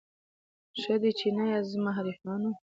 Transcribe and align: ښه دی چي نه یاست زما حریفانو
ښه 0.81 0.95
دی 1.01 1.11
چي 1.19 1.27
نه 1.37 1.43
یاست 1.51 1.71
زما 1.73 1.91
حریفانو 1.97 2.51